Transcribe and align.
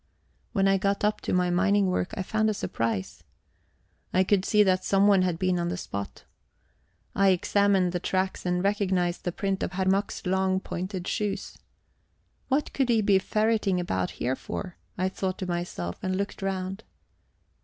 When 0.53 0.67
I 0.67 0.79
got 0.79 1.03
up 1.03 1.21
to 1.21 1.31
my 1.31 1.51
mining 1.51 1.85
work, 1.85 2.15
I 2.17 2.23
found 2.23 2.49
a 2.49 2.55
surprise. 2.55 3.23
I 4.11 4.23
could 4.23 4.45
see 4.45 4.63
that 4.63 4.83
someone 4.83 5.21
had 5.21 5.37
been 5.37 5.59
on 5.59 5.67
the 5.69 5.77
spot. 5.77 6.23
I 7.13 7.27
examined 7.27 7.91
the 7.91 7.99
tracks 7.99 8.43
and 8.43 8.63
recognised 8.63 9.25
the 9.25 9.31
print 9.31 9.61
of 9.61 9.73
Herr 9.73 9.85
Mack's 9.85 10.25
long, 10.25 10.59
pointed 10.59 11.07
shoes. 11.07 11.55
What 12.47 12.73
could 12.73 12.89
he 12.89 13.03
be 13.03 13.19
ferreting 13.19 13.79
about 13.79 14.09
here 14.17 14.35
for? 14.35 14.75
I 14.97 15.07
thought 15.07 15.37
to 15.37 15.45
myself, 15.45 15.99
and 16.01 16.15
looked 16.15 16.41
round. 16.41 16.83